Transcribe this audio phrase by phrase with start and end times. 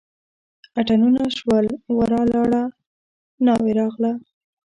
[0.79, 1.65] اتڼونه شول
[1.97, 2.63] ورا لاړه
[3.45, 4.11] ناوې راغله.